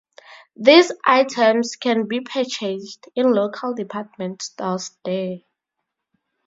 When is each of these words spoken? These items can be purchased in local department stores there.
These 0.55 0.91
items 1.05 1.75
can 1.75 2.07
be 2.07 2.21
purchased 2.21 3.07
in 3.15 3.33
local 3.35 3.75
department 3.75 4.41
stores 4.41 4.97
there. 5.05 5.41